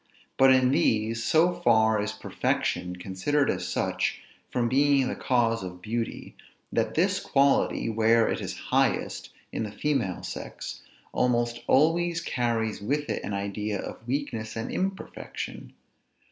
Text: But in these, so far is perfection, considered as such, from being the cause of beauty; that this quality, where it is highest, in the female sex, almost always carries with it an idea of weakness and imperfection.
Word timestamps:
But 0.35 0.49
in 0.51 0.71
these, 0.71 1.23
so 1.23 1.53
far 1.53 2.01
is 2.01 2.11
perfection, 2.11 2.95
considered 2.95 3.51
as 3.51 3.67
such, 3.67 4.19
from 4.49 4.67
being 4.67 5.07
the 5.07 5.15
cause 5.15 5.61
of 5.61 5.79
beauty; 5.79 6.35
that 6.73 6.95
this 6.95 7.19
quality, 7.19 7.87
where 7.87 8.27
it 8.27 8.41
is 8.41 8.57
highest, 8.73 9.29
in 9.51 9.61
the 9.61 9.71
female 9.71 10.23
sex, 10.23 10.81
almost 11.13 11.61
always 11.67 12.19
carries 12.19 12.81
with 12.81 13.11
it 13.11 13.23
an 13.23 13.33
idea 13.35 13.79
of 13.79 14.07
weakness 14.07 14.55
and 14.55 14.71
imperfection. 14.71 15.73